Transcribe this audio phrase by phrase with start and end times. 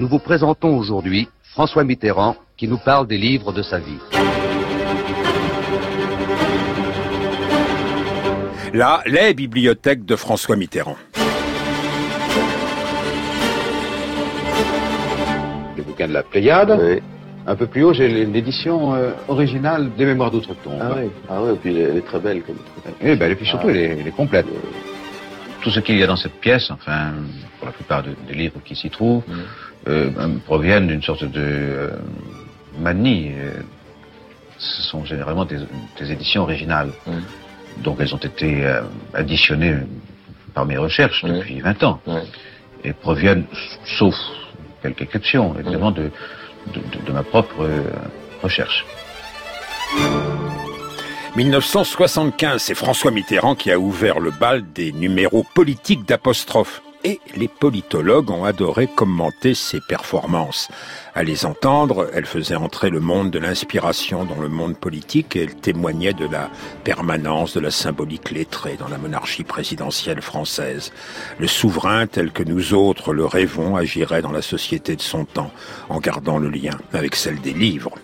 [0.00, 3.98] nous vous présentons aujourd'hui François Mitterrand qui nous parle des livres de sa vie.
[8.72, 10.96] Là, les bibliothèques de François Mitterrand.
[15.76, 17.02] Le bouquin de la Pléiade.
[17.46, 20.78] Un peu plus haut, j'ai l'édition euh, originale des Mémoires d'Outre-Tombe.
[20.80, 22.56] Ah oui, ah ouais, et puis elle est très belle comme
[23.02, 24.46] Oui, ben, et puis surtout, elle, est, elle, est, complète.
[25.62, 27.12] Tout ce qu'il y a dans cette pièce, enfin,
[27.58, 29.69] pour la plupart de, des livres qui s'y trouvent, mm.
[29.88, 30.10] Euh,
[30.44, 31.90] proviennent d'une sorte de euh,
[32.78, 33.32] manie.
[34.58, 35.58] Ce sont généralement des,
[35.98, 36.90] des éditions originales.
[37.78, 38.82] Donc elles ont été euh,
[39.14, 39.76] additionnées
[40.54, 42.00] par mes recherches depuis 20 ans.
[42.84, 43.44] Et proviennent,
[43.84, 44.14] sauf
[44.82, 46.10] quelques exceptions, évidemment, de
[46.66, 47.82] de, de, de ma propre euh,
[48.42, 48.84] recherche.
[51.36, 57.48] 1975, c'est François Mitterrand qui a ouvert le bal des numéros politiques d'apostrophe et les
[57.48, 60.68] politologues ont adoré commenter ses performances.
[61.14, 65.42] À les entendre, elle faisait entrer le monde de l'inspiration dans le monde politique et
[65.44, 66.50] elle témoignait de la
[66.84, 70.92] permanence de la symbolique lettrée dans la monarchie présidentielle française.
[71.38, 75.52] Le souverain tel que nous autres le rêvons agirait dans la société de son temps
[75.88, 77.94] en gardant le lien avec celle des livres.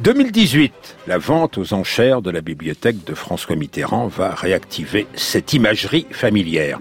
[0.00, 6.06] 2018, la vente aux enchères de la bibliothèque de François Mitterrand va réactiver cette imagerie
[6.10, 6.80] familière.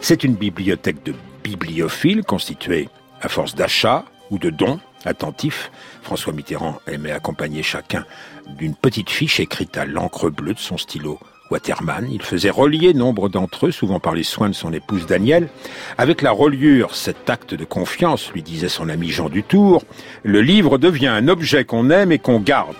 [0.00, 2.88] C'est une bibliothèque de bibliophiles constituée
[3.20, 5.70] à force d'achats ou de dons attentifs.
[6.02, 8.06] François Mitterrand aimait accompagner chacun
[8.56, 11.20] d'une petite fiche écrite à l'encre bleue de son stylo
[11.54, 12.08] Waterman.
[12.10, 15.48] Il faisait relier nombre d'entre eux, souvent par les soins de son épouse Danielle.
[15.98, 19.84] Avec la reliure, cet acte de confiance, lui disait son ami Jean Dutour,
[20.24, 22.74] le livre devient un objet qu'on aime et qu'on garde.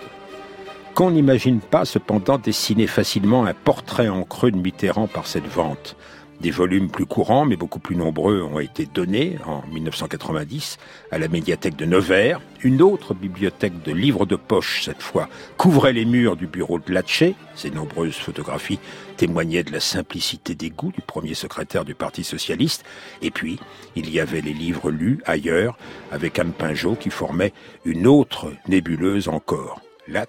[0.93, 5.95] Qu'on n'imagine pas cependant dessiner facilement un portrait en creux de Mitterrand par cette vente.
[6.41, 10.77] Des volumes plus courants, mais beaucoup plus nombreux, ont été donnés en 1990
[11.11, 12.41] à la médiathèque de Nevers.
[12.61, 16.91] Une autre bibliothèque de livres de poche, cette fois, couvrait les murs du bureau de
[16.91, 17.35] Latché.
[17.55, 18.79] Ces nombreuses photographies
[19.17, 22.83] témoignaient de la simplicité des goûts du premier secrétaire du Parti socialiste.
[23.21, 23.59] Et puis,
[23.95, 25.77] il y avait les livres lus ailleurs,
[26.11, 27.53] avec Anne Pinjot qui formait
[27.85, 29.81] une autre nébuleuse encore.
[30.07, 30.25] La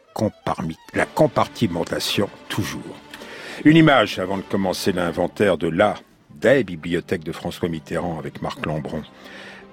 [1.15, 2.97] compartimentation toujours.
[3.65, 5.95] Une image avant de commencer l'inventaire de la,
[6.31, 9.03] des bibliothèques de François Mitterrand avec Marc Lambron.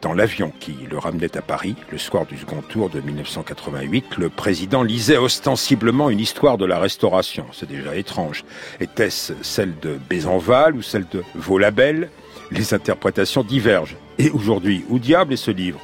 [0.01, 4.29] Dans l'avion qui le ramenait à Paris, le soir du second tour de 1988, le
[4.29, 7.45] président lisait ostensiblement une histoire de la Restauration.
[7.51, 8.45] C'est déjà étrange.
[8.79, 12.09] Était-ce celle de Bézenval ou celle de Vaulabelle
[12.51, 13.97] Les interprétations divergent.
[14.17, 15.79] Et aujourd'hui, où diable est ce livre?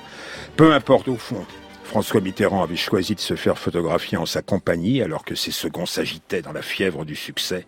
[0.55, 1.45] Peu importe au fond.
[1.89, 5.87] François Mitterrand avait choisi de se faire photographier en sa compagnie alors que ses seconds
[5.87, 7.65] s'agitaient dans la fièvre du succès.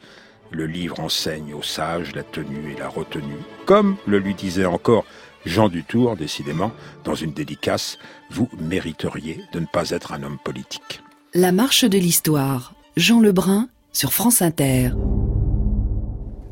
[0.52, 5.06] Le livre enseigne aux sages la tenue et la retenue, comme le lui disait encore
[5.44, 6.72] Jean Dutour, décidément,
[7.04, 7.98] dans une dédicace,
[8.30, 11.02] vous mériteriez de ne pas être un homme politique.
[11.34, 14.92] La marche de l'histoire, Jean Lebrun, sur France Inter.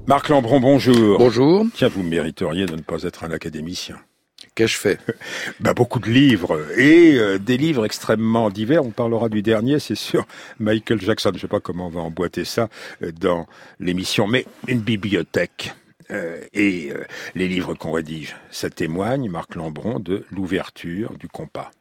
[0.08, 1.20] Marc Lambron, bonjour.
[1.20, 1.68] Bonjour.
[1.76, 3.98] Tiens, vous mériteriez de ne pas être un académicien.
[4.60, 5.00] Qu'ai-je fait?
[5.62, 8.84] Bah, Beaucoup de livres, et euh, des livres extrêmement divers.
[8.84, 10.28] On parlera du dernier, c'est sur
[10.60, 11.30] Michael Jackson.
[11.32, 12.68] Je ne sais pas comment on va emboîter ça
[13.02, 13.48] euh, dans
[13.80, 15.74] l'émission, mais une bibliothèque.
[16.12, 16.92] Euh, et
[17.36, 21.72] les livres qu'on rédige, ça témoigne, Marc Lambron, de l'ouverture du compas.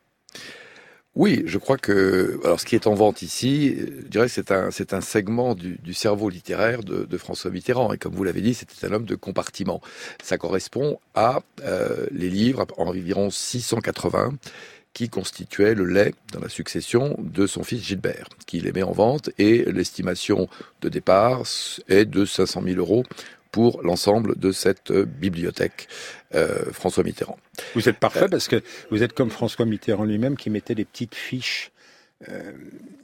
[1.18, 4.70] Oui, je crois que alors ce qui est en vente ici, je dirais c'est un
[4.70, 8.54] c'est un segment du, cerveau littéraire de, de, François Mitterrand et comme vous l'avez dit,
[8.54, 9.80] c'était un homme de compartiment.
[10.22, 14.34] Ça correspond à euh, les livres environ 680
[14.92, 18.92] qui constituaient le lait dans la succession de son fils Gilbert, qui les met en
[18.92, 20.48] vente et l'estimation
[20.82, 21.42] de départ
[21.88, 23.02] est de 500 000 euros
[23.50, 25.88] pour l'ensemble de cette bibliothèque
[26.34, 27.38] euh, François Mitterrand.
[27.74, 30.84] Vous êtes parfait euh, parce que vous êtes comme François Mitterrand lui-même qui mettait des
[30.84, 31.72] petites fiches.
[32.28, 32.52] Euh,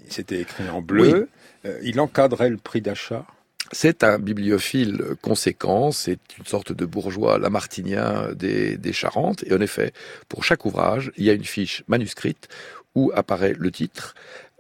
[0.09, 1.29] C'était écrit en bleu.
[1.65, 1.71] Oui.
[1.71, 3.25] Euh, il encadrait le prix d'achat.
[3.73, 9.43] C'est un bibliophile conséquent, c'est une sorte de bourgeois lamartinien des, des Charentes.
[9.47, 9.93] Et en effet,
[10.29, 12.49] pour chaque ouvrage, il y a une fiche manuscrite
[12.95, 14.15] où apparaît le titre,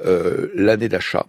[0.04, 1.24] euh, l'année d'achat,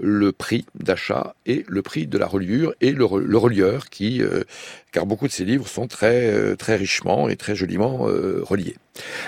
[0.00, 4.42] le prix d'achat et le prix de la reliure et le, le relieur qui, euh,
[4.90, 8.76] car beaucoup de ces livres sont très euh, très richement et très joliment reliés.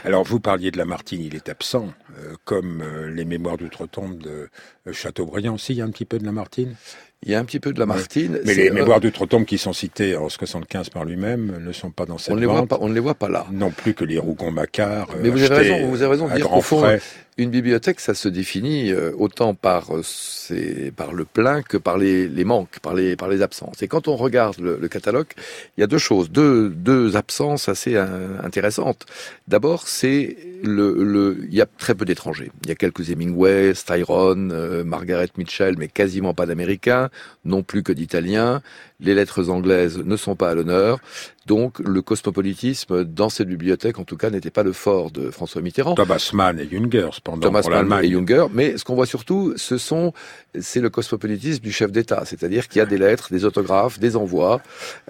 [0.05, 1.93] Alors vous parliez de Lamartine, il est absent,
[2.45, 4.49] comme les Mémoires d'outre-tombe de
[4.91, 5.75] Chateaubriand aussi.
[5.75, 6.75] Il y a un petit peu de Lamartine.
[7.25, 8.41] Il y a un petit peu de Lamartine.
[8.45, 12.19] Mais les mémoires d'outre-tombe qui sont citées en 75 par lui-même ne sont pas dans
[12.19, 13.47] cette on ne les voit pas, on ne les voit pas là.
[13.53, 15.09] Non plus que les Rougon-Macquart.
[15.23, 16.85] Mais vous avez raison, vous avez raison de dire qu'au fond,
[17.39, 19.91] une bibliothèque, ça se définit euh, autant par,
[20.97, 23.83] par le plein que par les, manques, par les, par les absences.
[23.83, 25.29] Et quand on regarde le, catalogue,
[25.77, 29.07] il y a deux choses, deux, absences assez intéressantes.
[29.49, 32.51] D'abord, c'est le, il y a très peu d'étrangers.
[32.65, 37.11] Il y a quelques Hemingway, Styron, Margaret Mitchell, mais quasiment pas d'Américains,
[37.45, 38.63] non plus que d'Italiens.
[39.03, 40.99] Les lettres anglaises ne sont pas à l'honneur.
[41.47, 45.61] Donc le cosmopolitisme dans cette bibliothèque, en tout cas, n'était pas le fort de François
[45.61, 45.95] Mitterrand.
[45.95, 47.41] Thomas Mann et Junger, cependant.
[47.41, 50.13] Thomas Mann et Junger, mais ce qu'on voit surtout, ce sont,
[50.59, 54.17] c'est le cosmopolitisme du chef d'État, c'est-à-dire qu'il y a des lettres, des autographes, des
[54.17, 54.61] envois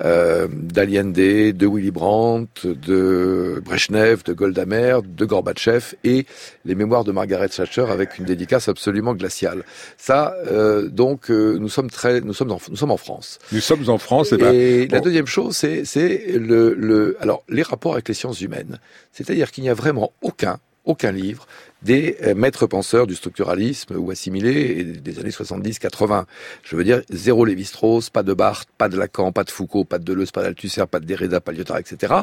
[0.02, 6.26] euh, d'Allende, de Willy Brandt, de Brezhnev, de Golda Meir, de Gorbatchev et
[6.64, 9.64] les mémoires de Margaret Thatcher avec une dédicace absolument glaciale.
[9.98, 13.38] Ça, euh, donc, euh, nous sommes très, nous sommes, en, nous sommes en France.
[13.52, 14.32] Nous sommes en France.
[14.32, 18.14] Et, ben, et la deuxième chose, c'est, c'est le, le, alors, les rapports avec les
[18.14, 18.78] sciences humaines.
[19.12, 21.46] C'est-à-dire qu'il n'y a vraiment aucun, aucun livre
[21.82, 26.24] des euh, maîtres penseurs du structuralisme ou assimilés des années 70-80.
[26.62, 29.98] Je veux dire, zéro Lévi-Strauss, pas de Barthes, pas de Lacan, pas de Foucault, pas
[29.98, 32.14] de Deleuze, pas d'Althusser, pas de Derrida, pas de Lyotard, etc.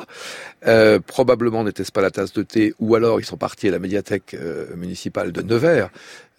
[0.67, 3.79] Euh, probablement n'était-ce pas la tasse de thé, ou alors ils sont partis à la
[3.79, 5.89] médiathèque euh, municipale de Nevers,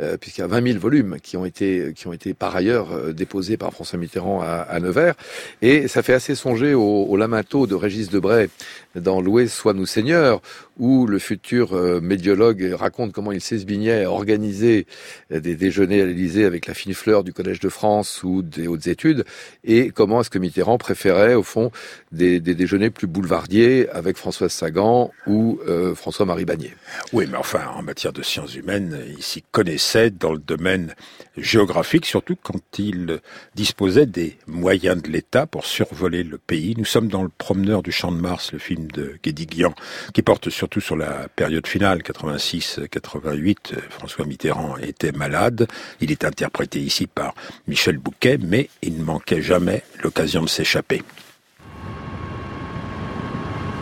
[0.01, 2.93] euh, puisqu'il y a 20 000 volumes qui ont été qui ont été par ailleurs
[2.93, 5.15] euh, déposés par François Mitterrand à, à, Nevers,
[5.61, 8.49] et ça fait assez songer au, au de Régis Debray
[8.95, 10.41] dans Loué soit nous Seigneur,
[10.81, 14.87] où le futur médiologue raconte comment il s'esbignait à organiser
[15.31, 18.87] des déjeuners à l'Élysée avec la fine fleur du Collège de France ou des hautes
[18.87, 19.25] études,
[19.65, 21.71] et comment est-ce que Mitterrand préférait, au fond,
[22.13, 26.75] des, déjeuners plus boulevardiers avec Françoise Sagan ou euh, François-Marie Bagné.
[27.13, 30.95] Oui, mais enfin, en matière de sciences humaines, il s'y connaissait dans le domaine
[31.37, 33.21] géographique, surtout quand il
[33.55, 36.75] disposait des moyens de l'État pour survoler le pays.
[36.77, 39.75] Nous sommes dans le Promeneur du Champ de Mars, le film de Guédiguian,
[40.13, 45.67] qui porte surtout sur la période finale, 86 88, François Mitterrand était malade.
[46.01, 47.35] Il est interprété ici par
[47.67, 51.03] Michel Bouquet, mais il ne manquait jamais l'occasion de s'échapper.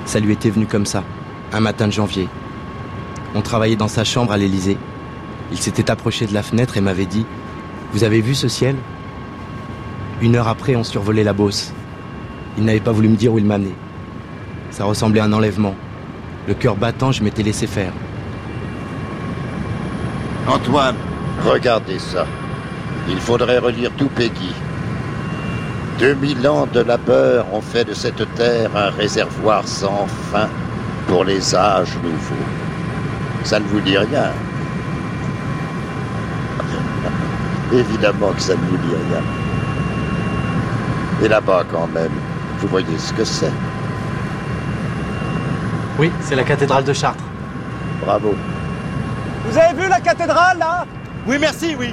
[0.06, 1.04] Ça lui était venu comme ça,
[1.52, 2.26] un matin de janvier.
[3.34, 4.78] On travaillait dans sa chambre à l'Élysée.
[5.52, 7.26] Il s'était approché de la fenêtre et m'avait dit
[7.92, 8.76] Vous avez vu ce ciel?
[10.22, 11.74] Une heure après, on survolait la Beauce.
[12.56, 13.76] Il n'avait pas voulu me dire où il m'amenait.
[14.70, 15.74] Ça ressemblait à un enlèvement.
[16.48, 17.92] Le cœur battant, je m'étais laissé faire.
[20.46, 20.96] Antoine,
[21.44, 22.26] regardez ça.
[23.06, 24.54] Il faudrait relire tout Peggy.
[25.98, 30.48] 2000 ans de labeur ont fait de cette terre un réservoir sans fin
[31.06, 32.46] pour les âges nouveaux.
[33.44, 34.30] Ça ne vous dit rien
[37.74, 39.22] Évidemment que ça ne vous dit rien.
[41.22, 42.12] Et là-bas quand même,
[42.58, 43.52] vous voyez ce que c'est
[45.98, 47.24] Oui, c'est la cathédrale de Chartres.
[48.00, 48.34] Bravo.
[49.46, 50.86] Vous avez vu la cathédrale là?
[51.26, 51.92] Oui, merci, oui.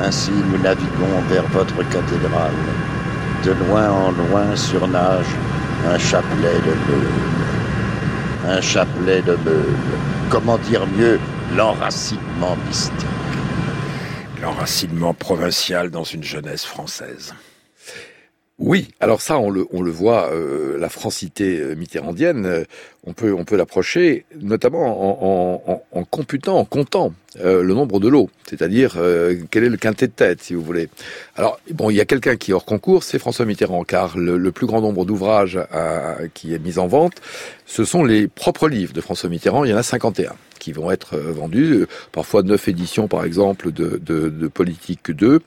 [0.00, 2.52] Ainsi nous naviguons vers votre cathédrale.
[3.44, 5.26] De loin en loin surnage
[5.88, 7.08] un chapelet de meules.
[8.48, 9.76] Un chapelet de meules.
[10.30, 11.18] Comment dire mieux
[11.56, 12.94] l'enracinement mystique
[14.40, 17.34] L'enracinement provincial dans une jeunesse française.
[18.64, 22.64] Oui, alors ça, on le, on le voit, euh, la francité euh, mitterrandienne, euh,
[23.04, 27.12] on peut, on peut l'approcher, notamment en, en, en, computant, en comptant
[27.42, 28.96] le nombre de lots, c'est-à-dire
[29.50, 30.88] quel est le quintet de tête, si vous voulez.
[31.34, 34.36] Alors, bon, il y a quelqu'un qui est hors concours, c'est François Mitterrand, car le,
[34.36, 35.58] le plus grand nombre d'ouvrages
[36.34, 37.14] qui est mis en vente,
[37.66, 40.92] ce sont les propres livres de François Mitterrand, il y en a 51 qui vont
[40.92, 45.40] être vendus, parfois neuf éditions par exemple de, de, de Politique 2,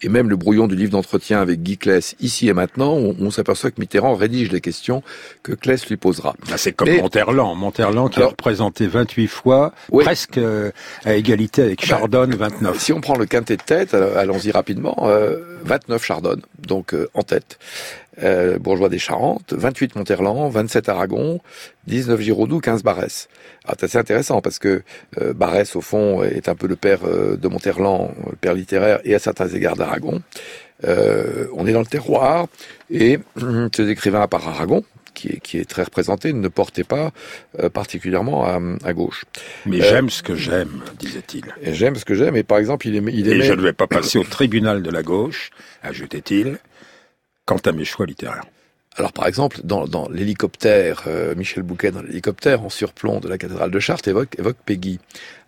[0.00, 3.70] et même le brouillon du livre d'entretien avec Guy Kless, ici et maintenant, on, s'aperçoit
[3.70, 5.02] que Mitterrand rédige les questions
[5.42, 6.34] que Kless lui posera.
[6.50, 10.70] Ah, c'est comme Monterland, Monterland qui a représenté 28 fois, presque euh,
[11.04, 12.78] à égalité avec bah, Chardonne, 29.
[12.78, 17.22] Si on prend le quintet de tête, allons-y rapidement, euh, 29 Chardonne, donc euh, en
[17.22, 17.58] tête.
[18.22, 21.40] Euh, bourgeois des Charentes, 28 Monterland, 27 Aragon,
[21.88, 23.28] 19 Giraudoux, 15 Barès.
[23.64, 24.82] Alors c'est intéressant parce que
[25.20, 29.00] euh, Barès, au fond, est un peu le père euh, de Monterland, le père littéraire,
[29.04, 30.22] et à certains égards d'Aragon.
[30.86, 32.46] Euh, on est dans le terroir,
[32.90, 33.18] et
[33.74, 34.84] ces écrivains à part Aragon,
[35.14, 37.12] qui est, qui est, très représenté, ne portait pas
[37.72, 39.24] particulièrement à, à, gauche.
[39.66, 41.44] Mais j'aime ce que j'aime, disait-il.
[41.62, 43.12] J'aime ce que j'aime, et par exemple, il aimait...
[43.14, 43.44] Il aimait...
[43.44, 45.50] Et je ne vais pas passer au tribunal de la gauche,
[45.82, 46.58] ajoutait-il,
[47.46, 48.44] quant à mes choix littéraires.
[48.96, 53.38] Alors par exemple, dans, dans l'hélicoptère, euh, Michel Bouquet dans l'hélicoptère en surplomb de la
[53.38, 55.00] cathédrale de Chartres évoque, évoque Peggy.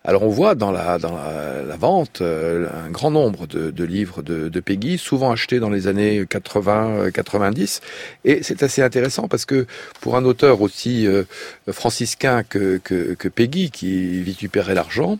[0.07, 4.21] Alors on voit dans la, dans la, vente euh, un grand nombre de, de livres
[4.21, 7.81] de, de, Peggy, souvent achetés dans les années 80-90.
[8.23, 9.67] Et c'est assez intéressant parce que
[9.99, 11.25] pour un auteur aussi euh,
[11.69, 15.19] franciscain que, que, que Peggy, qui vitupérait l'argent,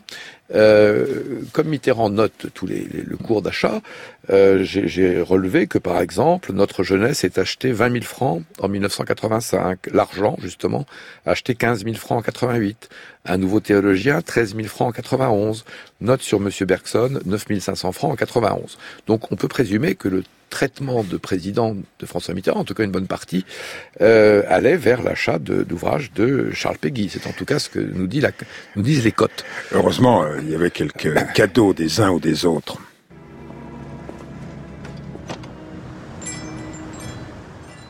[0.54, 3.82] euh, comme Mitterrand note tous les, le cours d'achat,
[4.30, 9.88] euh, j'ai relevé que par exemple notre jeunesse est acheté 20 000 francs en 1985,
[9.92, 10.86] l'argent justement
[11.26, 12.88] acheté 15 000 francs en 88,
[13.28, 15.64] un nouveau théologien 13 000 francs en 91,
[16.00, 18.78] note sur Monsieur Bergson 9 500 francs en 91.
[19.06, 22.84] Donc on peut présumer que le traitement de président de François Mitterrand, en tout cas
[22.84, 23.44] une bonne partie,
[24.00, 27.10] euh, allait vers l'achat d'ouvrages de, Charles Péguy.
[27.10, 28.30] C'est en tout cas ce que nous, dit la,
[28.74, 29.44] nous disent les cotes.
[29.72, 32.78] Heureusement, euh, il y avait quelques cadeaux des uns ou des autres.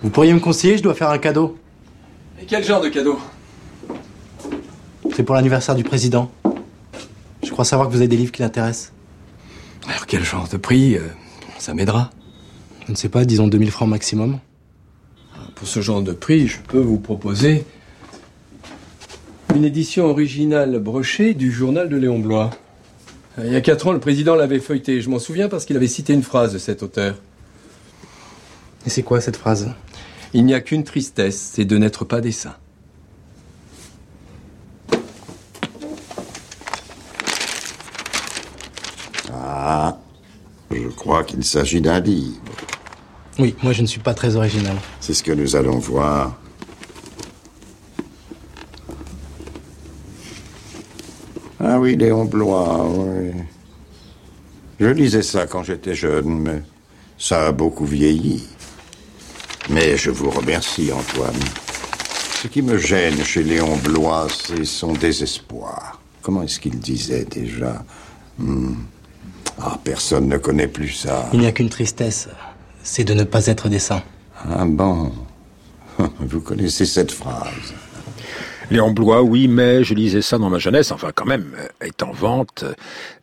[0.03, 1.59] Vous pourriez me conseiller, je dois faire un cadeau.
[2.41, 3.19] Et quel genre de cadeau?
[5.19, 6.31] C'est pour l'anniversaire du président.
[7.43, 8.93] Je crois savoir que vous avez des livres qui l'intéressent.
[9.89, 11.01] Alors quel genre de prix euh,
[11.59, 12.11] Ça m'aidera.
[12.87, 14.39] Je ne sais pas, disons 2000 francs maximum.
[15.57, 17.65] Pour ce genre de prix, je peux vous proposer
[19.57, 22.51] une édition originale brochée du journal de Léon Blois.
[23.39, 25.01] Il y a quatre ans, le président l'avait feuilleté.
[25.01, 27.17] Je m'en souviens parce qu'il avait cité une phrase de cet auteur.
[28.87, 29.73] Et c'est quoi cette phrase?
[30.33, 32.55] Il n'y a qu'une tristesse, c'est de n'être pas des saints.
[39.71, 39.99] Ah,
[40.71, 42.41] je crois qu'il s'agit d'un livre.
[43.39, 44.75] Oui, moi je ne suis pas très original.
[44.99, 46.39] C'est ce que nous allons voir.
[51.61, 53.33] Ah oui, Léon Blois, oui.
[54.81, 56.63] Je lisais ça quand j'étais jeune, mais
[57.19, 58.47] ça a beaucoup vieilli.
[59.69, 61.45] Mais je vous remercie, Antoine.
[62.41, 66.01] Ce qui me gêne chez Léon Blois, c'est son désespoir.
[66.23, 67.85] Comment est-ce qu'il disait déjà?
[68.39, 68.73] Hmm.
[69.61, 71.29] Ah, personne ne connaît plus ça.
[71.33, 72.29] Il n'y a qu'une tristesse
[72.89, 74.03] c'est de ne pas être des saints.
[74.49, 75.13] Ah bon
[76.21, 77.75] Vous connaissez cette phrase
[78.71, 82.13] Léon Blois, oui, mais je lisais ça dans ma jeunesse, enfin quand même, est en
[82.13, 82.65] vente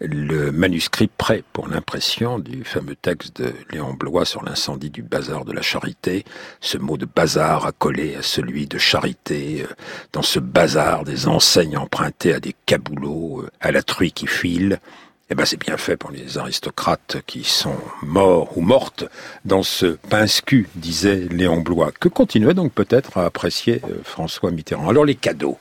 [0.02, 5.46] le manuscrit prêt pour l'impression du fameux texte de Léon Blois sur l'incendie du bazar
[5.46, 6.26] de la charité.
[6.62, 9.74] Ce mot de bazar a collé à celui de charité, euh,
[10.14, 14.80] dans ce bazar des enseignes empruntées à des caboulots, euh, à la truie qui file,
[15.30, 19.06] eh ben, c'est bien fait pour les aristocrates qui sont morts ou mortes
[19.44, 24.88] dans ce pince-cul, disait Léon Blois, que continuait donc peut-être à apprécier euh, François Mitterrand?
[24.88, 25.58] Alors les cadeaux.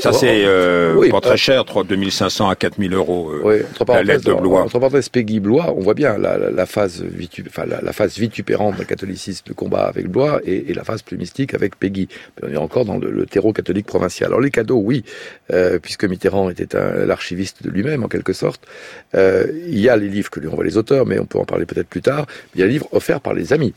[0.00, 4.24] Ça, c'est euh, pas très cher, 3, 2500 à 4000 euros, euh, oui, la lettre
[4.24, 4.62] de Blois.
[4.62, 8.76] Entre parenthèses, Peggy Blois, on voit bien la, la, phase, vitu, enfin, la, phase vitupérante
[8.76, 12.08] d'un catholicisme de combat avec Blois et, et, la phase plus mystique avec Peggy.
[12.42, 14.28] On est encore dans le, terreau catholique provincial.
[14.28, 15.04] Alors les cadeaux, oui,
[15.52, 16.68] euh, puisque Mitterrand était
[17.06, 18.62] l'archiviste de lui-même, en quelque sorte.
[19.14, 21.44] Euh, il y a les livres que lui envoient les auteurs, mais on peut en
[21.44, 22.26] parler peut-être plus tard.
[22.54, 23.74] Il y a les livres offerts par les amis.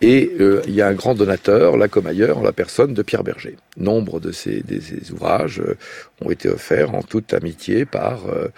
[0.00, 3.02] Et euh, il y a un grand donateur, là comme ailleurs, en la personne de
[3.02, 3.56] Pierre Berger.
[3.76, 4.62] Nombre de ces,
[5.12, 5.76] ouvrages euh,
[6.20, 8.48] ont été offerts en toute amitié par euh,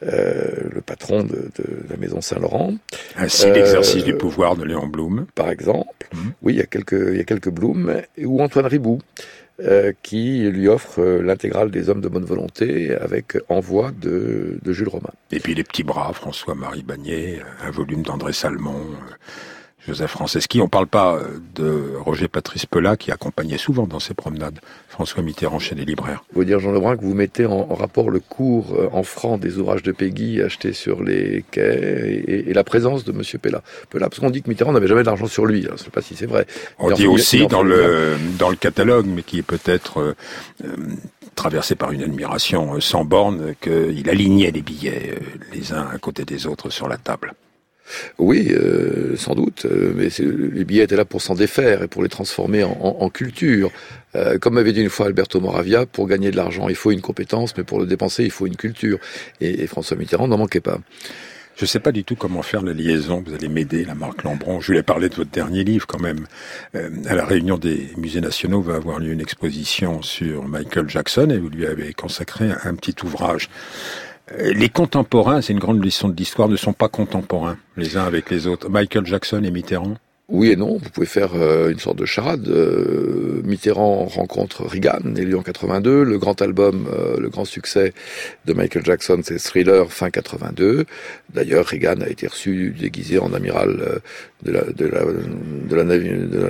[0.00, 1.50] le patron de,
[1.90, 2.74] la Maison Saint-Laurent.
[3.16, 5.26] Ainsi l'exercice du pouvoir de Léon Blum.
[5.34, 6.08] Par exemple.
[6.14, 6.32] Mhm.
[6.42, 8.00] Oui, il y a quelques, il y a quelques Blum.
[8.24, 9.00] Ou Antoine Ribou.
[10.02, 15.12] qui lui offre l'intégrale des hommes de bonne volonté avec envoi de, de Jules Romain.
[15.32, 18.84] Et puis les petits bras, François-Marie Bagné, un volume d'André Salmon.
[19.86, 20.60] Joseph Franceschi.
[20.60, 24.58] On ne parle pas euh, de Roger Patrice Pelat qui accompagnait souvent dans ses promenades
[24.88, 26.24] François Mitterrand chez les libraires.
[26.34, 29.58] Vous dire, Jean Lebrun, que vous mettez en, rapport le cours euh, en francs des
[29.58, 33.62] ouvrages de Peggy achetés sur les quais et, la présence de Monsieur Pelat.
[33.90, 35.62] Pelat parce qu'on dit que Mitterrand n'avait jamais d'argent sur lui.
[35.62, 36.46] Je ne sais pas si c'est vrai.
[36.78, 40.16] On dit aussi dans le, dans le catalogue, mais qui est peut-être
[40.64, 40.76] euh,
[41.34, 45.18] traversé par une admiration sans borne, qu'il alignait les billets
[45.52, 47.34] les uns à côté des autres sur la table.
[48.18, 52.02] Oui, euh, sans doute, euh, mais les billets étaient là pour s'en défaire et pour
[52.02, 53.70] les transformer en, culture.
[54.14, 57.00] Euh, comme m'avait dit une fois Alberto Moravia, pour gagner de l'argent, il faut une
[57.00, 58.98] compétence, mais pour le dépenser, il faut une culture.
[59.40, 60.78] Et, François Mitterrand n'en manquait pas.
[61.56, 63.22] Je ne sais pas du tout comment faire la liaison.
[63.26, 64.60] Vous allez m'aider, la Marc Lambron.
[64.60, 66.26] Je voulais parler de votre dernier livre quand même.
[66.74, 71.38] à la réunion des musées nationaux va avoir lieu une exposition sur Michael Jackson et
[71.38, 73.48] vous lui avez consacré un petit ouvrage.
[74.32, 78.04] Euh, les contemporains, c'est une grande leçon de l'histoire, ne sont pas contemporains les uns
[78.04, 78.68] avec les autres.
[78.68, 79.96] Michael Jackson et Mitterrand
[80.28, 82.48] oui et non, vous pouvez faire euh, une sorte de charade.
[82.48, 86.02] Euh, Mitterrand rencontre Reagan, élu en 82.
[86.02, 87.92] Le grand album, le grand succès
[88.44, 90.84] de Michael Jackson, c'est Thriller, fin 82.
[91.32, 94.00] D'ailleurs, Reagan a été reçu déguisé en amiral
[94.42, 95.84] de la, de la, de la,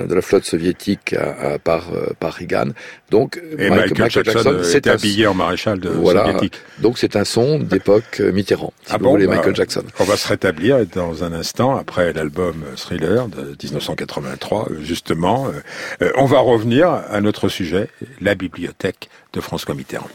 [0.05, 2.69] de la, flotte soviétique à, par, par Reagan.
[3.11, 6.55] Donc, Et Michael, Jackson, s'est habillé en maréchal de voilà, soviétique.
[6.81, 9.83] Donc c'est un son d'époque Mitterrand, si ah vous bon, voulez, bah, Michael Jackson.
[9.99, 15.47] On va se rétablir dans un instant après l'album Thriller de 1983, justement.
[16.01, 17.89] Euh, on va revenir à notre sujet,
[18.21, 20.09] la bibliothèque de François Mitterrand.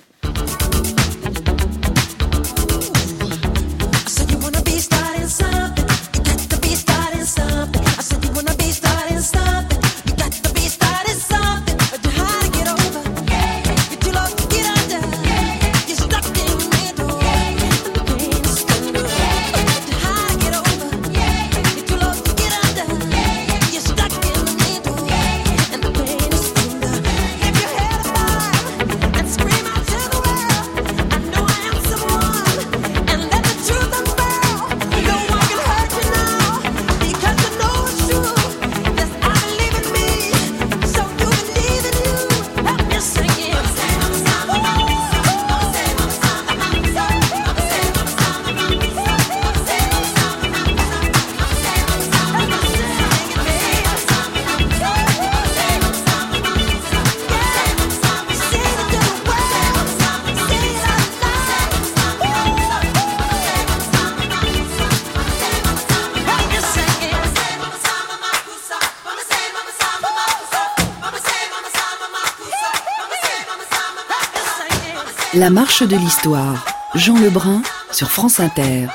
[75.42, 76.64] La marche de l'histoire.
[76.94, 78.86] Jean Lebrun sur France Inter.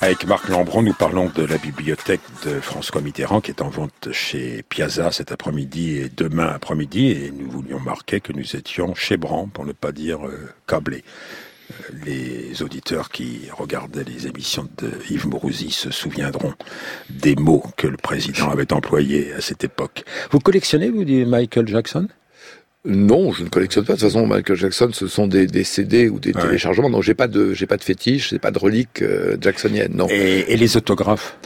[0.00, 4.08] Avec Marc Lambron, nous parlons de la bibliothèque de François Mitterrand qui est en vente
[4.10, 7.08] chez Piazza cet après-midi et demain après-midi.
[7.10, 11.04] Et nous voulions marquer que nous étions chez Bran, pour ne pas dire euh, câblés.
[11.70, 11.74] Euh,
[12.06, 16.54] les auditeurs qui regardaient les émissions de Yves Mourouzi se souviendront
[17.10, 20.04] des mots que le président avait employés à cette époque.
[20.30, 22.08] Vous collectionnez, vous, dit Michael Jackson?
[22.86, 23.94] Non, je ne collectionne pas.
[23.94, 26.42] De toute façon, Michael Jackson, ce sont des, des CD ou des Ouais.
[26.42, 26.90] téléchargements.
[26.90, 29.92] Donc, j'ai pas de, j'ai pas de fétiche, j'ai pas de relique euh, jacksonienne.
[29.94, 30.06] Non.
[30.10, 31.36] et, et les autographes?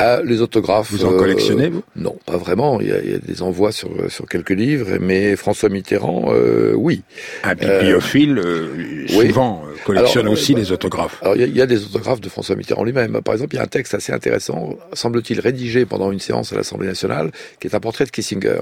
[0.00, 0.92] Ah, les autographes.
[0.92, 1.82] Vous en euh, collectionnez, vous?
[1.96, 2.80] Non, pas vraiment.
[2.80, 6.26] Il y, a, il y a des envois sur sur quelques livres, mais François Mitterrand,
[6.28, 7.02] euh, oui.
[7.42, 9.26] Un bibliophile, euh, oui.
[9.26, 11.18] souvent, euh, collectionne Alors, aussi euh, les autographes.
[11.20, 13.20] Alors, il y, a, il y a des autographes de François Mitterrand lui-même.
[13.22, 16.56] Par exemple, il y a un texte assez intéressant, semble-t-il rédigé pendant une séance à
[16.56, 18.60] l'Assemblée nationale, qui est un portrait de Kissinger,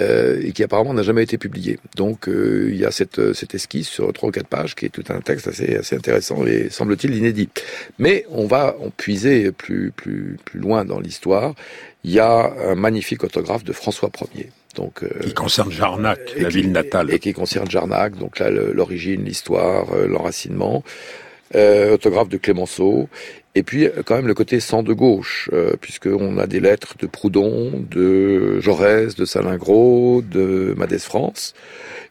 [0.00, 1.78] euh, et qui apparemment n'a jamais été publié.
[1.96, 4.90] Donc, euh, il y a cette, cette esquisse sur trois ou quatre pages, qui est
[4.90, 7.48] tout un texte assez, assez intéressant et semble-t-il inédit.
[7.98, 11.54] Mais on va en puiser plus, plus, plus loin dans l'histoire.
[12.04, 14.50] Il y a un magnifique autographe de François Ier.
[14.76, 17.12] Donc, euh, Qui concerne Jarnac, la qui- ville natale.
[17.12, 20.82] Et qui concerne Jarnac, donc là, l'origine, l'histoire, euh, l'enracinement.
[21.56, 23.08] Euh, autographe de Clémenceau.
[23.56, 26.94] Et puis, euh, quand même, le côté sang de gauche, euh, puisqu'on a des lettres
[26.96, 31.54] de Proudhon, de Jaurès, de Salingro, de Madès France.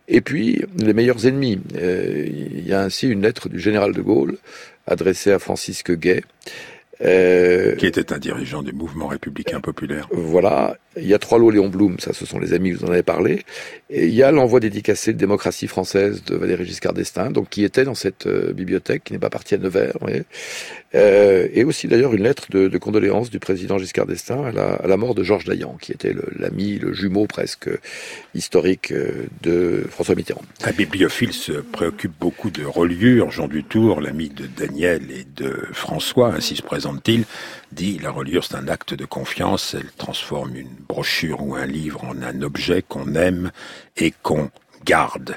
[0.09, 1.61] Et puis, les meilleurs ennemis.
[1.77, 4.37] Euh, Il y a ainsi une lettre du général de Gaulle,
[4.87, 6.21] adressée à Francisque Gay.
[7.01, 10.07] Euh, Qui était un dirigeant du mouvement républicain populaire.
[10.11, 12.91] voilà, il y a trois lots Léon Blum, ça ce sont les amis, vous en
[12.91, 13.43] avez parlé.
[13.89, 17.63] Et il y a l'envoi dédicacé de démocratie française de Valéry Giscard d'Estaing, donc qui
[17.63, 19.93] était dans cette euh, bibliothèque, qui n'est pas partie à Nevers.
[19.93, 20.23] vous voyez.
[20.95, 24.73] Euh, et aussi d'ailleurs une lettre de, de condoléances du président Giscard d'Estaing à la,
[24.73, 27.69] à la mort de Georges Dayan, qui était le- l'ami, le, jumeau presque
[28.35, 30.41] historique euh, de François Mitterrand.
[30.63, 33.31] Un bibliophile se préoccupe beaucoup de reliure.
[33.31, 36.63] Jean Dutour, l'ami de Daniel et de François, ainsi se
[37.71, 42.03] dit la reliure c'est un acte de confiance, elle transforme une brochure ou un livre
[42.05, 43.51] en un objet qu'on aime
[43.97, 44.49] et qu'on
[44.85, 45.35] garde.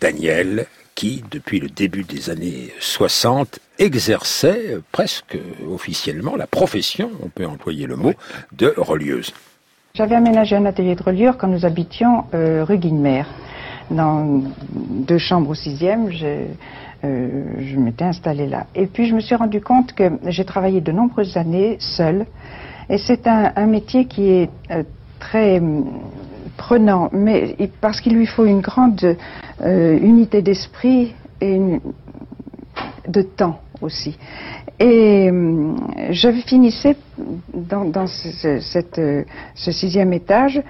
[0.00, 5.38] Daniel, qui, depuis le début des années 60, exerçait presque
[5.70, 8.12] officiellement la profession, on peut employer le mot,
[8.52, 9.32] de relieuse.
[9.94, 13.24] J'avais aménagé un atelier de reliure quand nous habitions euh, rue Guinemer.
[13.90, 16.12] Dans deux chambres au sixième,
[17.04, 18.66] euh, je m'étais installée là.
[18.74, 22.26] Et puis je me suis rendu compte que j'ai travaillé de nombreuses années seule.
[22.88, 24.82] Et c'est un, un métier qui est euh,
[25.18, 25.86] très hum,
[26.56, 29.16] prenant, mais parce qu'il lui faut une grande
[29.62, 31.80] euh, unité d'esprit et une-
[33.08, 34.18] de temps aussi.
[34.78, 35.76] Et hum,
[36.10, 36.96] je finissais
[37.54, 39.00] dans, dans ce, ce- cette,
[39.54, 40.60] ce sixième étage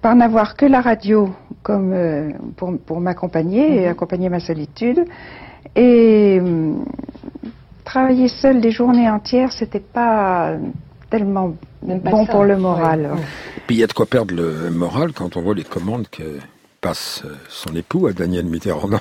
[0.00, 1.28] par n'avoir que la radio
[1.62, 5.04] comme euh, pour, pour m'accompagner et accompagner ma solitude.
[5.76, 6.84] Et hum,
[7.84, 10.56] travailler seul des journées entières, c'était pas
[11.10, 13.10] tellement bon pour le moral.
[13.66, 16.38] Puis il y a de quoi perdre le moral quand on voit les commandes que
[16.80, 18.90] passe son époux à Daniel Mitterrand.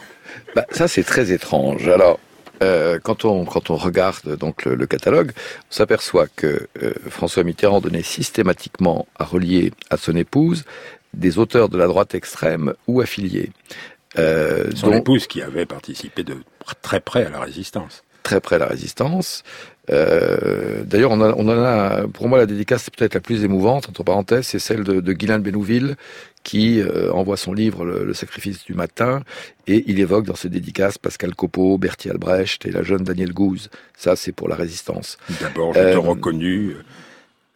[0.55, 1.87] Bah, ça c'est très étrange.
[1.87, 2.19] Alors
[2.61, 7.79] euh, quand on quand on regarde donc le, catalogue, on s'aperçoit que euh, François Mitterrand
[7.79, 10.65] donnait systématiquement à relier à son épouse
[11.13, 13.51] des auteurs de la droite extrême ou affiliés.
[14.17, 16.37] Euh, son épouse qui avait participé de
[16.81, 18.03] très près à la résistance.
[18.23, 19.43] Très près à la résistance.
[19.89, 23.87] Euh, D'ailleurs, on, on, en a, pour moi, la dédicace c'est peut-être la plus émouvante,
[23.87, 25.95] entre parenthèses, c'est celle de, de Guylaine Benouville,
[26.47, 29.21] qui euh, envoie son livre le, sacrifice du matin,
[29.67, 33.69] et il évoque dans ses dédicaces Pascal Copeau, Bertie Albrecht et la jeune Danielle Gouze.
[33.97, 35.17] Ça, c'est pour la résistance.
[35.41, 36.77] D'abord, je te euh, reconnu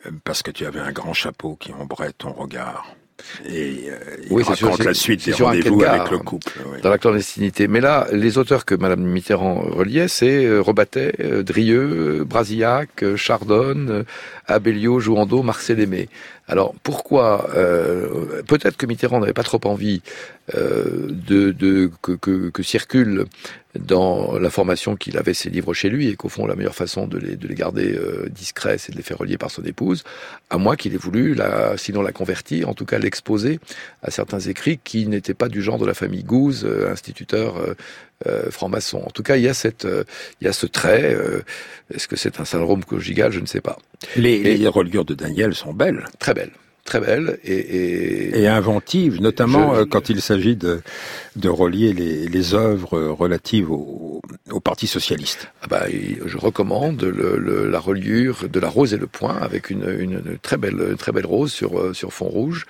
[0.06, 2.95] euh, parce que tu avais un grand chapeau qui ombrait ton regard.
[3.46, 6.52] Et euh, il oui, raconte sûr, la suite des rendez-vous avec le couple.
[6.82, 7.68] Dans la clandestinité.
[7.68, 14.06] Mais là, les auteurs que Madame Mitterrand reliait, c'est euh, Rebattet, euh, Drieux, Brasillac, Chardonne,
[14.48, 16.10] Abellio, Jouando, Marcel Aimé.
[16.52, 20.02] Alors pourquoi euh, Peut-être que Mitterrand n'avait pas trop envie
[20.54, 21.08] euh,
[22.02, 23.26] que, circule
[23.80, 27.18] dans l'information qu'il avait ses livres chez lui et qu'au fond la meilleure façon de
[27.18, 30.04] les, de les garder euh, discrets c'est de les faire relier par son épouse,
[30.50, 31.38] à moins qu'il ait voulu,
[31.78, 33.62] sinon la convertir, en tout cas l'exposer
[34.04, 37.56] à certains écrits qui n'étaient pas du genre de la famille Gouze, euh, instituteur
[38.52, 39.02] franc-maçon.
[39.06, 40.04] En tout cas, il y a cette, euh,
[40.40, 41.14] il y a ce trait.
[41.14, 41.42] Euh,
[41.94, 43.32] est-ce que c'est un syndrome conjugal?
[43.32, 43.78] Je ne sais pas.
[44.16, 46.06] Les, les reliures de Daniel sont belles.
[46.20, 46.52] Très belles
[46.84, 50.82] très belles et, et, et inventives, notamment quand il s'agit de,
[51.36, 55.52] de relier les, les œuvres relatives au, au Parti socialiste.
[55.62, 59.70] Ah bah, je recommande le, le, la reliure de La Rose et le Point avec
[59.70, 62.66] une, une, très belle très belle rose sur sur fond rouge,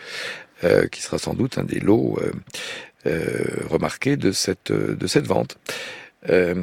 [0.63, 2.31] euh, qui sera sans doute un des lots euh,
[3.05, 5.57] remarqué de cette de cette vente.
[6.29, 6.53] Euh,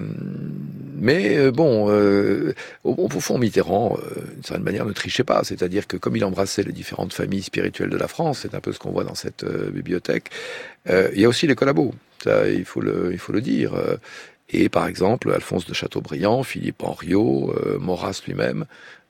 [1.01, 5.43] mais euh, bon, euh, au, au, fond, Mitterrand, euh, d'une certaine manière, ne trichait pas.
[5.45, 8.73] C'est-à-dire que comme il embrassait les différentes familles spirituelles de la France, c'est un peu
[8.73, 10.31] ce qu'on voit dans cette bibliothèque.
[10.89, 11.95] il y a aussi les collabos.
[12.23, 13.73] Ça, il faut le, il faut le dire.
[14.51, 18.65] Et par exemple, Alphonse de Chateaubriand, Philippe Henriot, Maurras lui-même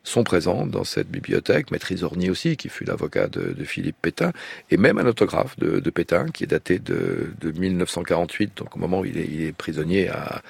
[0.08, 4.32] sont présents dans cette bibliothèque, Maître Isorni aussi, qui fut l'avocat de, Philippe Pétain,
[4.70, 9.00] et même un autographe de, Pétain, qui est daté de, de, 1948, donc au moment
[9.00, 10.42] où il est, prisonnier à,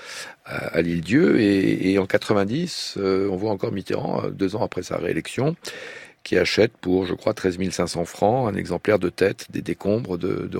[0.44, 4.62] à, à l'île Dieu, et, en 90, euh, on voit encore Mitterrand, euh, deux ans
[4.62, 5.56] après sa réélection,
[6.22, 10.46] qui achète pour, je crois, 13 500 francs un exemplaire de tête des décombres de,
[10.46, 10.58] de.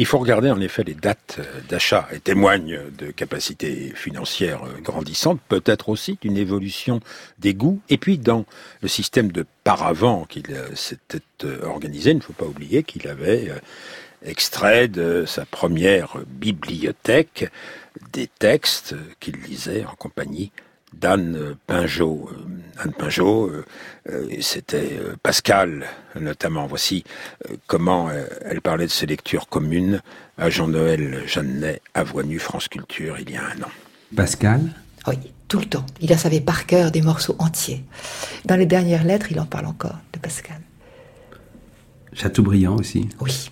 [0.00, 5.88] Il faut regarder en effet les dates d'achat et témoignent de capacités financières grandissantes, peut-être
[5.88, 7.00] aussi d'une évolution
[7.40, 7.80] des goûts.
[7.88, 8.44] Et puis dans
[8.80, 11.20] le système de paravent qu'il s'était
[11.64, 13.58] organisé, il ne faut pas oublier qu'il avait euh,
[14.24, 17.50] extrait de sa première bibliothèque
[18.12, 20.52] des textes qu'il lisait en compagnie
[20.92, 22.30] d'Anne Pinjot.
[22.32, 23.64] Euh, Anne Pinjot, euh,
[24.10, 25.84] euh, c'était Pascal
[26.18, 26.66] notamment.
[26.66, 27.04] Voici
[27.66, 28.10] comment
[28.44, 30.00] elle parlait de ses lectures communes
[30.36, 33.70] à Jean-Noël Jeannet à Voix Nue France Culture il y a un an.
[34.14, 34.60] Pascal?
[35.06, 35.16] Oui,
[35.48, 35.86] tout le temps.
[36.00, 37.84] Il en savait par cœur des morceaux entiers.
[38.44, 40.60] Dans les dernières lettres, il en parle encore de Pascal.
[42.12, 43.08] Chateaubriand aussi?
[43.20, 43.50] Oui.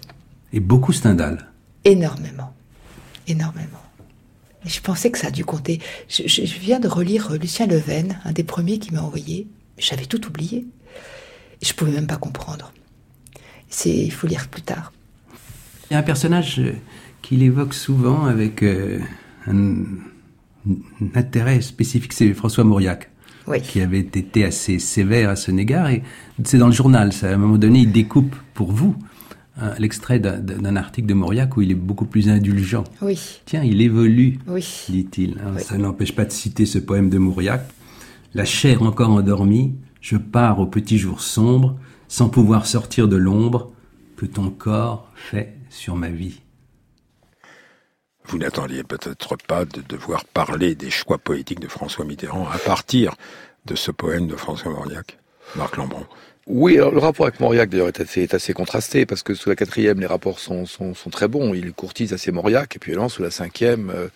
[0.52, 1.46] Et beaucoup Stendhal?
[1.84, 2.54] Énormément.
[3.28, 3.85] Énormément.
[4.66, 5.80] Je pensais que ça a dû compter.
[6.08, 9.46] Je, je viens de relire Lucien Leven, un des premiers qui m'a envoyé.
[9.78, 10.66] J'avais tout oublié.
[11.62, 12.72] Je pouvais même pas comprendre.
[13.68, 14.92] C'est, il faut lire plus tard.
[15.90, 16.74] Il y a un personnage euh,
[17.22, 18.98] qu'il évoque souvent avec euh,
[19.46, 19.82] un,
[20.68, 23.10] un, intérêt spécifique, c'est François Mauriac.
[23.48, 23.60] Oui.
[23.60, 25.88] qui avait été assez sévère à son égard.
[25.88, 26.02] Et
[26.42, 28.96] c'est dans le journal, ça, à un moment donné, il découpe pour vous
[29.78, 32.84] l'extrait d'un article de Mauriac où il est beaucoup plus indulgent.
[33.00, 33.40] Oui.
[33.46, 34.84] Tiens, il évolue, oui.
[34.88, 35.40] dit-il.
[35.54, 35.62] Oui.
[35.62, 37.62] Ça n'empêche pas de citer ce poème de Mauriac.
[38.34, 43.72] La chair encore endormie, je pars au petit jour sombre, sans pouvoir sortir de l'ombre
[44.16, 46.40] que ton corps fait sur ma vie.
[48.28, 53.14] Vous n'attendiez peut-être pas de devoir parler des choix poétiques de François Mitterrand à partir
[53.66, 55.18] de ce poème de François Mauriac,
[56.46, 59.98] Oui, alors le rapport avec Mauriac d'ailleurs est assez, contrasté parce que sous la quatrième
[59.98, 60.64] les rapports sont,
[61.10, 61.54] très bons.
[61.54, 64.08] Il courtise assez Mauriac et puis alors sous la cinquième, euh,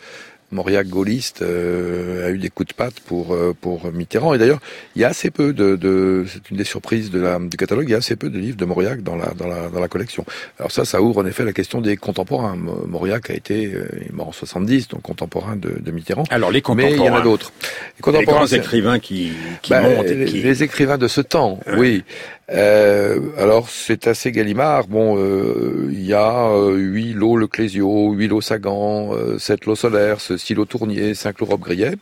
[0.53, 4.35] Mauriac gaulliste euh, a eu des coups de patte pour euh, pour Mitterrand.
[4.35, 4.61] Et d'ailleurs
[4.97, 7.85] il y a assez peu de, de c'est une des surprises de la, du catalogue
[7.89, 9.89] il y a assez peu de livres de Mauriac dans la dans la dans la
[9.89, 10.25] collection.
[10.59, 12.57] Alors ça ça ouvre en effet la question des contemporains.
[12.87, 16.25] Mauriac a été euh, est mort en 70 donc contemporain de, de Mitterrand.
[16.31, 17.53] Alors les contemporains mais il y en a d'autres.
[17.99, 19.33] Les contemporains les grands écrivains qui,
[19.63, 20.43] qui bah, montent les, qui...
[20.43, 22.05] les, écrivains de ce temps oui
[22.51, 24.89] euh, alors c'est assez Gallimard.
[24.89, 29.67] Bon, il euh, y a euh, huit lots le Clésio, huit lots Sagan, euh, sept
[29.67, 31.95] lots Solaire, Silo Tournier, Saint-Cloud-Rob-Grillet.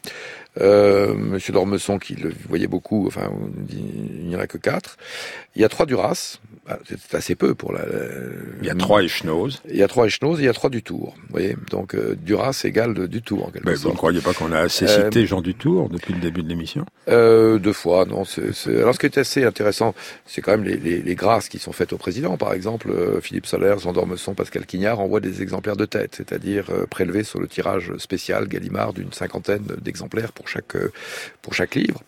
[0.61, 3.30] Euh, Monsieur Dormesson, qui le voyait beaucoup, enfin,
[3.70, 4.96] il n'y en a que quatre.
[5.54, 6.40] Il y a trois Duras,
[6.87, 7.83] c'est assez peu pour la.
[8.61, 9.62] Il y a trois Echnose.
[9.68, 11.14] Il y a trois Echnose, il y a trois du Tour.
[11.16, 13.85] Vous voyez, donc euh, Duras égale du Tour en quelque Mais sorte.
[13.85, 16.48] Vous ne croyez pas qu'on a assez cité Jean du Tour depuis le début de
[16.48, 16.85] l'émission?
[17.09, 18.24] Euh, Deux fois, non.
[18.66, 19.94] Alors ce qui est assez intéressant,
[20.26, 22.37] c'est quand même les, les, les grâces qui sont faites au président.
[22.37, 26.66] Par exemple, euh, Philippe Soler, Jean Dormesson, Pascal Quignard envoient des exemplaires de tête, c'est-à-dire
[26.70, 30.92] euh, prélevés sur le tirage spécial Gallimard d'une cinquantaine d'exemplaires pour chaque euh,
[31.42, 32.02] pour chaque livre.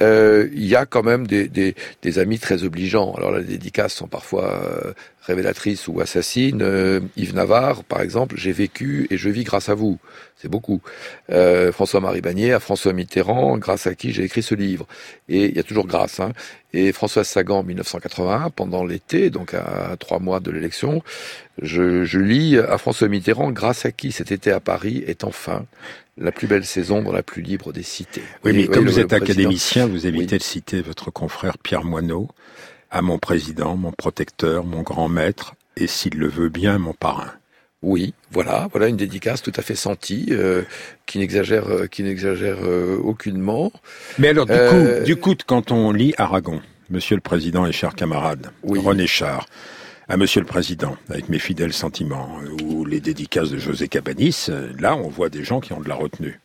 [0.00, 1.74] Euh, il y a quand même des,
[2.18, 3.14] amis très obligeants.
[3.14, 6.62] Alors les dédicaces sont parfois euh, révélatrices ou assassines.
[6.62, 9.98] Euh, Yves Navarre, par exemple, j'ai vécu et je vis grâce à vous.
[10.36, 10.80] C'est beaucoup.
[11.30, 14.86] Euh, François-Marie Bagné à François Mitterrand, grâce à qui j'ai écrit ce livre.
[15.28, 16.20] Et il y a toujours grâce.
[16.20, 16.32] Hein.
[16.72, 21.02] Et Françoise Sagan, en 1981, pendant l'été, donc à trois mois de l'élection,
[21.60, 25.66] je, je lis à François Mitterrand, grâce à qui cet été à Paris est enfin
[26.18, 28.22] la plus belle saison dans la plus libre des cités.
[28.44, 31.58] Oui, mais Et- comme oui, vous êtes président- académicien, vous évitez de citer votre confrère
[31.58, 32.28] Pierre Moineau,
[32.90, 37.32] à mon président, mon protecteur, mon grand maître, et s'il le veut bien, mon parrain.
[37.80, 40.62] Oui, voilà, voilà une dédicace tout à fait sentie, euh,
[41.06, 43.72] qui n'exagère, euh, qui n'exagère euh, aucunement.
[44.18, 47.94] Mais alors, du coup, du coup, quand on lit Aragon, Monsieur le Président et chers
[47.94, 49.46] camarades, René Char,
[50.08, 54.46] à Monsieur le Président, avec mes fidèles sentiments, euh, ou les dédicaces de José Cabanis,
[54.48, 56.40] euh, là, on voit des gens qui ont de la retenue.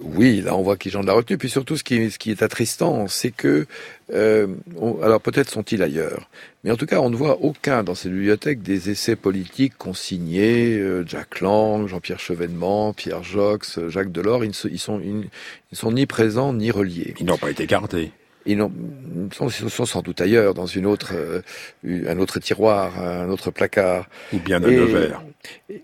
[0.00, 1.38] Oui, là on voit qu'ils ont de la retenue.
[1.38, 3.66] Puis surtout, ce qui, ce qui est attristant, c'est que,
[4.12, 6.28] euh, on- alors peut-être sont-ils ailleurs,
[6.64, 10.76] mais en tout cas, on ne voit aucun dans ces bibliothèques des essais politiques consignés.
[10.78, 15.28] euh, Jack Lang, Jean-Pierre Chevènement, Pierre Jox, Jacques Delors, ils ne, se- ils sont, ils,
[15.70, 17.14] ils sont ni présents ni reliés.
[17.20, 18.10] Ils n'ont pas été gardés.
[18.46, 18.58] Ils,
[19.32, 21.42] sont, sans doute ailleurs, dans une autre, euh,
[21.84, 24.08] un autre tiroir, un autre placard.
[24.32, 25.22] Ou bien à Et- Nevers.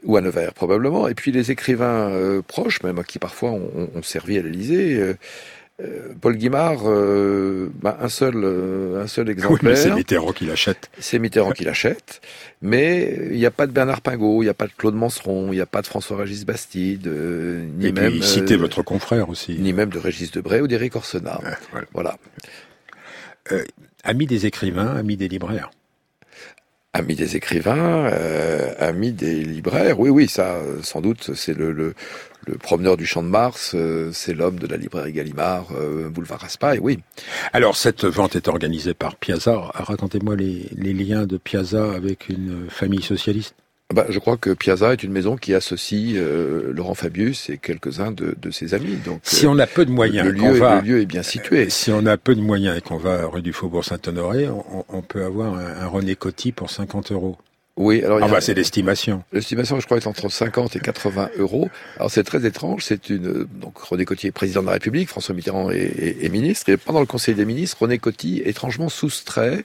[0.05, 1.09] Ou à Nevers, probablement.
[1.09, 5.15] Et puis les écrivains euh, proches, même qui parfois ont, ont- ont servi à l'Élysée.
[5.81, 9.71] Euh, euh, Paul Guimard, euh, bah, un seul, euh, un seul Oui, exemplaire.
[9.73, 10.91] mais c'est Mitterrand qui l'achète.
[10.99, 12.21] C'est Mitterrand qui l'achète.
[12.63, 15.53] Mais il n'y a pas de Bernard Pingot, il n'y a pas de Claude Manseron,
[15.53, 18.83] il n'y a pas de François-Régis Bastide, euh, ni Et même puis, citez euh, votre
[18.83, 19.57] confrère aussi.
[19.59, 21.41] ni même de Régis Debray ou d'Éric Orsena.
[21.93, 22.17] voilà.
[23.53, 23.65] Euh,
[24.05, 25.71] ami des écrivains, ami des libraires.
[26.95, 31.95] Ami des écrivains, euh, ami des libraires, oui, oui, ça, sans doute, c'est le
[32.57, 36.79] promeneur du Champ de Mars, euh, c'est l'homme de la librairie Gallimard, euh, boulevard Raspail,
[36.81, 37.01] oui.
[37.53, 39.71] Alors, cette vente est organisée par Piazza.
[39.75, 43.55] Racontez-moi les, les liens de Piazza avec une famille socialiste.
[43.95, 48.13] Bah, je crois que Piazza est une maison qui associe euh, Laurent Fabius et quelques-uns
[48.13, 48.97] de, de ses amis.
[49.03, 51.07] Donc, Si euh, on a peu de moyens, le qu'on lieu, va- le lieu est
[51.07, 51.71] bien situé.
[51.71, 55.01] Si on a peu de moyens et qu'on va rue du Faubourg Saint-Honoré, on, on
[55.01, 57.39] peut avoir un, un René Coty pour 50 euros.
[57.79, 59.23] Oui, alors Ah bah, c'est l'estimation.
[59.33, 61.71] L'estimation, je crois, est entre 50 et 80 euros.
[61.97, 62.85] Alors c'est très étrange.
[62.85, 66.29] C'est une donc René Coty est président de la République, François Mitterrand est, est- est
[66.29, 69.65] ministre, et pendant le Conseil des ministres, René Coty étrangement soustrait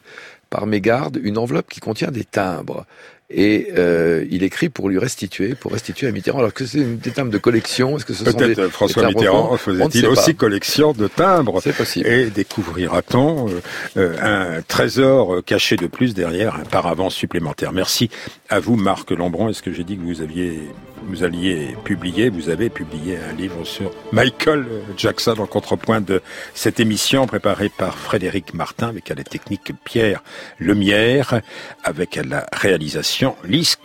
[0.50, 2.86] par mégarde une enveloppe qui contient des timbres.
[3.36, 6.40] Et euh, il écrit pour lui restituer, pour restituer à Mitterrand.
[6.40, 9.08] Alors que c'est une- des timbres de collection, est-ce que ce sont des, Peut-être François
[9.08, 10.40] des Mitterrand faisait-il sait aussi pas.
[10.40, 11.60] collection de timbres.
[11.64, 12.08] C'est possible.
[12.08, 13.62] Et découvrira-t-on euh,
[13.98, 17.72] euh, un trésor euh, caché de plus derrière un paravent supplémentaire?
[17.74, 18.10] Merci
[18.50, 19.50] à vous, Marc Lambron.
[19.50, 20.60] Est-ce que j'ai dit que vous aviez,
[21.06, 24.66] vous alliez publier, vous avez publié un livre sur Michael
[24.98, 26.22] Jackson en contrepoint de
[26.54, 30.24] cette émission préparée par Frédéric Martin avec à la technique Pierre
[30.60, 31.42] Lemierre,
[31.84, 33.78] avec la réalisation Lise.